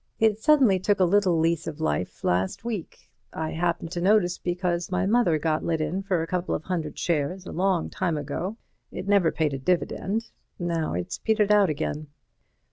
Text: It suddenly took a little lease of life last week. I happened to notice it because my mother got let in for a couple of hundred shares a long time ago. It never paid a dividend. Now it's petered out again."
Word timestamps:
It 0.17 0.39
suddenly 0.39 0.79
took 0.79 0.99
a 0.99 1.03
little 1.05 1.37
lease 1.37 1.67
of 1.67 1.79
life 1.79 2.23
last 2.23 2.65
week. 2.65 3.11
I 3.33 3.51
happened 3.51 3.91
to 3.91 4.01
notice 4.01 4.37
it 4.37 4.43
because 4.43 4.89
my 4.91 5.05
mother 5.05 5.37
got 5.37 5.63
let 5.63 5.79
in 5.79 6.01
for 6.01 6.23
a 6.23 6.25
couple 6.25 6.55
of 6.55 6.63
hundred 6.63 6.97
shares 6.97 7.45
a 7.45 7.51
long 7.51 7.87
time 7.87 8.17
ago. 8.17 8.57
It 8.91 9.07
never 9.07 9.31
paid 9.31 9.53
a 9.53 9.59
dividend. 9.59 10.31
Now 10.57 10.95
it's 10.95 11.19
petered 11.19 11.51
out 11.51 11.69
again." 11.69 12.07